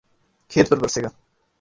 [0.51, 1.09] کھیت پر برسے گا